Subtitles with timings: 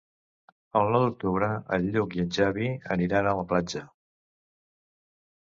[0.79, 3.85] El nou d'octubre en Lluc i en Xavi aniran a la platja.